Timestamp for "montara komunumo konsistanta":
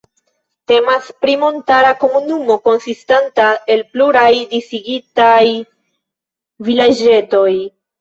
1.43-3.47